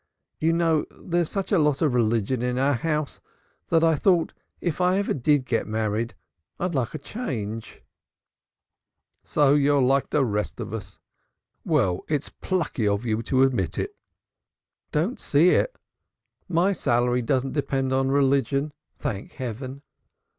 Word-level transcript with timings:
You 0.39 0.51
know 0.51 0.85
there's 0.99 1.29
such 1.29 1.51
a 1.51 1.59
lot 1.59 1.83
of 1.83 1.93
religion 1.93 2.41
in 2.41 2.57
our 2.57 2.73
house 2.73 3.21
that 3.67 3.83
I 3.83 3.93
thought 3.93 4.33
if 4.59 4.81
I 4.81 4.97
ever 4.97 5.13
did 5.13 5.45
get 5.45 5.67
married 5.67 6.15
I'd 6.59 6.73
like 6.73 6.95
a 6.95 6.97
change." 6.97 7.65
"Ha! 7.73 7.75
ha! 7.75 7.81
ha! 7.83 9.19
So 9.25 9.53
you're 9.53 9.91
as 9.99 10.03
the 10.09 10.25
rest 10.25 10.59
of 10.59 10.73
us. 10.73 10.97
Well, 11.63 12.01
it's 12.09 12.29
plucky 12.29 12.87
of 12.87 13.05
you 13.05 13.21
to 13.21 13.43
admit 13.43 13.77
it." 13.77 13.95
"Don't 14.91 15.19
see 15.19 15.49
it. 15.49 15.77
My 16.49 16.73
living 16.87 17.25
doesn't 17.27 17.51
depend 17.53 17.93
on 17.93 18.09
religion, 18.09 18.73
thank 18.97 19.33
Heaven. 19.33 19.83